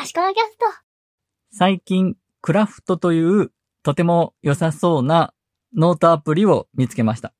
[0.00, 0.64] 足利キャスト。
[1.50, 3.50] 最近、クラフトという
[3.82, 5.34] とても良さそうな
[5.76, 7.34] ノートアプリを見つけました。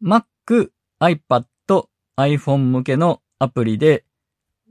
[0.00, 1.46] Mac、iPad、
[2.16, 4.04] iPhone 向けのアプリで、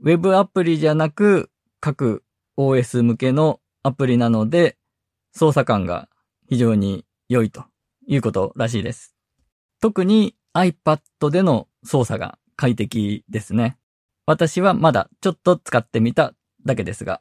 [0.02, 2.24] Web アプリじゃなく各
[2.56, 4.78] OS 向けのアプリなので、
[5.34, 6.08] 操作感が
[6.48, 7.66] 非常に良いと
[8.06, 9.14] いうことらしいです。
[9.82, 13.76] 特に iPad での操作が快適ですね。
[14.24, 16.32] 私はまだちょっと使ってみた
[16.64, 17.20] だけですが、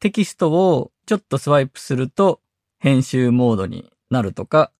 [0.00, 2.40] テキストをちょっとスワイプすると
[2.78, 4.70] 編集モードになるとか、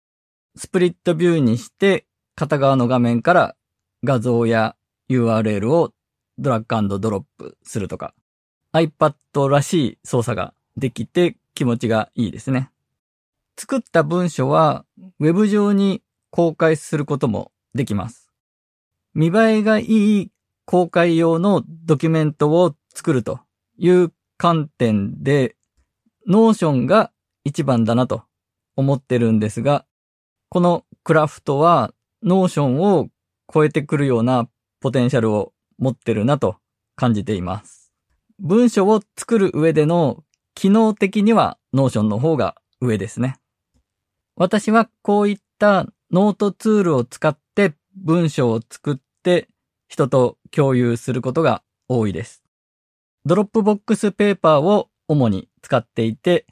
[0.57, 3.57] スプリットビューにして片側の画面から
[4.03, 4.77] 画像や
[5.09, 5.93] URL を
[6.39, 8.15] ドラッグドロップするとか、
[8.73, 12.71] iPad らしい操作ができて気持ちがいいですね。
[13.57, 14.85] 作った文書は
[15.21, 18.31] Web 上に公開することもできます。
[19.15, 20.31] 見栄えがいい
[20.67, 23.41] 公開用のドキュメントを作ると
[23.79, 25.57] いう観点で、
[26.29, 27.11] Notion が
[27.45, 28.25] 一番だなと
[28.77, 29.85] 思ってるんですが、
[30.49, 31.93] このクラフトは
[32.25, 33.09] Notion を
[33.53, 34.49] 超えてくるような
[34.81, 36.57] ポテンシャルを持ってるなと
[36.97, 37.93] 感じています。
[38.39, 43.39] 文章を作る上での機能的には Notion の方が上ですね。
[44.37, 49.49] 私はこういったノートツールを使って文章を作って
[49.89, 52.44] 人と共有することが多いです。
[53.27, 56.47] Dropbox Paper を主に使っていて、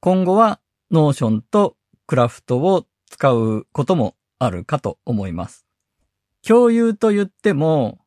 [0.00, 5.66] 今後は Notion とクラフトを使うこともあるかと思います。
[6.46, 7.98] 共有と言っても、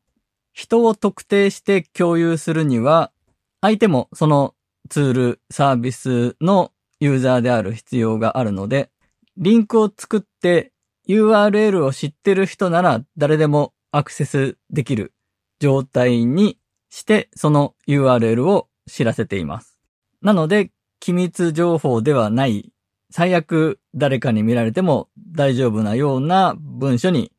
[0.52, 3.12] 人を特定して共有するには、
[3.60, 4.54] 相手もその
[4.88, 8.90] ツール、サービスのユーザーである必要があるので、
[9.36, 10.72] リンクを作って
[11.08, 15.12] URL を知ってる人なら誰でもアクセスできる
[15.60, 16.58] 状態に
[16.90, 19.78] してその URL を知らせています。
[20.20, 22.72] なので、機密情報ではない、
[23.10, 27.32] 最悪誰かに見られても大丈夫なような文書に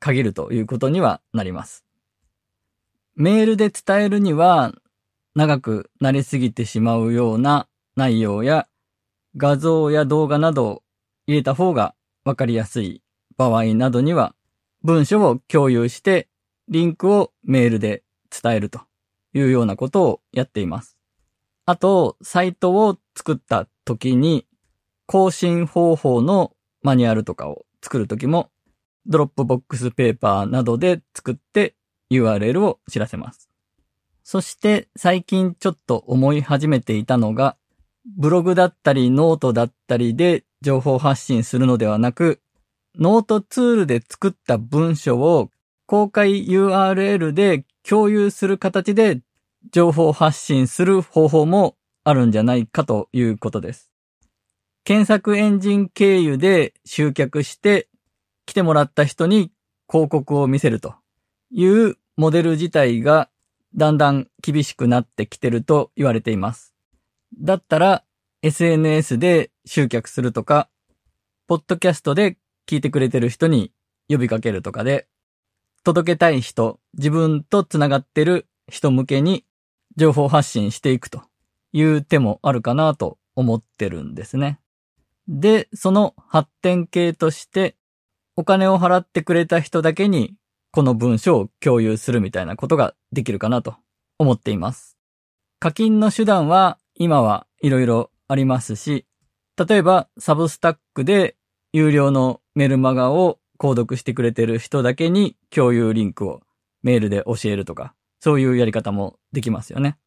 [0.00, 1.84] 限るということにはなります。
[3.14, 4.72] メールで伝えるには
[5.34, 8.66] 長くなりすぎてしまうような内容や
[9.36, 10.82] 画像や動画などを
[11.26, 11.94] 入れた方が
[12.24, 13.02] わかりやすい
[13.36, 14.34] 場合などには
[14.82, 16.28] 文書を共有して
[16.68, 18.80] リンクをメールで伝えると
[19.34, 20.96] いうようなことをやっています。
[21.64, 24.46] あと、サイトを作った時に
[25.06, 28.50] 更新方法のマニュアルとかを作るときも
[29.06, 31.74] Dropbox Paper などで作って
[32.10, 33.48] URL を知らせます。
[34.22, 37.56] そして最近ちょっと思い始めていたのが、
[38.16, 42.40] ブログだったりノートだったりで情報発信するのではなく、
[42.98, 45.50] ノートツールで作った文章を
[45.86, 49.20] 公開 URL で共有する形で
[49.70, 53.90] 情報発信する方法もあるんじゃないかということです。
[54.84, 57.88] 検索エンジン経由で集客して
[58.46, 59.52] 来てもらった人に
[59.88, 60.94] 広告を見せると
[61.52, 63.30] いうモデル自体が
[63.74, 66.74] だんだん厳しくなってきてると言われています。
[67.40, 68.04] だったら
[68.42, 70.68] SNS で集客するとか、
[71.46, 73.72] ポッドキャストで聞いてくれてる人に
[74.08, 75.06] 呼びかけるとかで、
[75.84, 79.44] 届けたい人、自分とつながってる人向けに
[79.96, 81.22] 情報発信していくと
[81.72, 84.60] いう手もあるかなと思ってるんですね。
[85.28, 87.76] で、その発展系として
[88.36, 90.34] お金を払ってくれた人だけに
[90.70, 93.76] この文章を共有するみたいなことができるかなと
[94.18, 94.96] 思っています。
[95.58, 99.06] 課金の手段は今はいろいろありますし、
[99.56, 101.36] 例えばサブスタックで
[101.72, 106.40] 有料のメルマガを購読してくれてる人だけに共有リンクを
[106.82, 109.98] メールで教えるとか、そういうやり方もできますよね。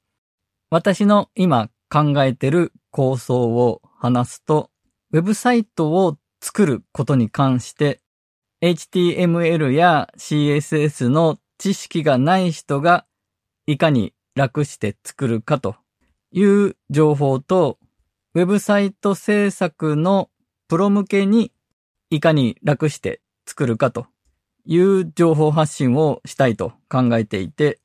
[0.70, 4.72] 私の今考えてる構想を話すと、
[5.14, 8.02] ウェブサイトを作ることに関して
[8.62, 13.06] HTML や CSS の知識がない人が
[13.68, 15.78] いかに楽して作るかと
[16.34, 17.80] いう情報と、
[18.34, 20.30] ウェブサイト制作の
[20.68, 21.54] プロ向けに
[22.10, 23.22] いかに楽して
[23.56, 24.08] 作るかと
[24.66, 27.80] いう情報発信をしたいと考えていて、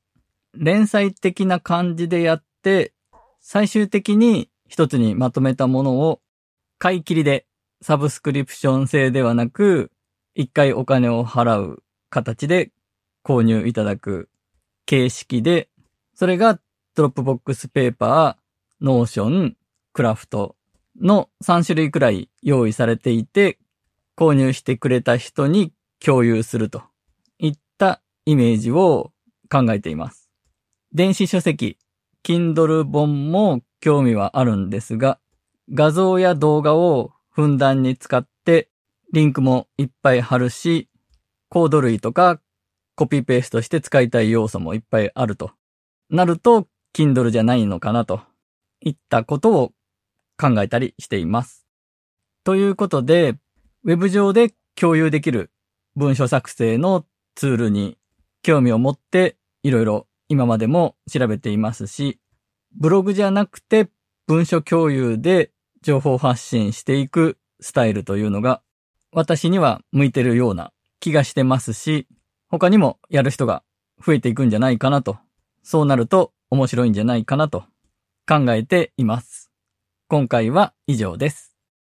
[0.53, 2.91] 連載的な感じでやって、
[3.39, 6.19] 最終的に一つにまとめたものを
[6.77, 7.45] 買い切りで
[7.81, 9.91] サブスクリプション制ではなく、
[10.35, 12.71] 一回お金を払う形で
[13.23, 14.27] 購入いただく
[14.85, 15.69] 形式で、
[16.13, 16.59] それが
[16.95, 19.55] Dropbox Paper、Notion、
[19.93, 20.57] クラフト
[20.99, 23.57] の3種類くらい用意されていて、
[24.21, 26.83] 購入してくれた人に共有すると
[27.39, 29.11] いったイメージを
[29.49, 30.29] 考えています。
[30.93, 31.79] 電子書籍、
[32.23, 35.17] Kindle 本も興味はあるんですが、
[35.73, 38.69] 画像や動画をふんだんに使って、
[39.11, 40.87] リンクもいっぱい貼るし、
[41.49, 42.39] コード類とか
[42.93, 45.49] コピーペーストして使いたい要素もいっぱいあると。
[46.11, 48.21] なると、Kindle じゃないのかなと。
[48.81, 49.71] いったことを
[50.39, 51.65] 考えたりしています。
[52.43, 53.39] ということで、
[53.83, 55.49] ウェブ上で共有できる
[55.95, 57.05] 文書作成の
[57.35, 57.97] ツールに
[58.43, 62.19] 興味を持っていろいろ今までも調べていますし、
[62.73, 63.89] ブログじゃなくて
[64.27, 65.51] 文書共有で
[65.81, 68.61] 情報発信していくスタイルというのが
[69.11, 72.07] 私には向いてるような気がしてますし、
[72.49, 73.63] 他にもやる人が
[74.05, 75.17] 増えていくんじゃないかなと、
[75.63, 77.63] そうなると面白いんじゃないかなと
[78.27, 79.51] 考えています。
[80.07, 81.50] 今回は以上です。